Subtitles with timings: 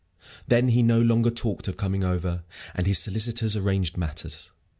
[0.47, 4.49] Then he no longer talked of coming over, and his solicitors arranged matters.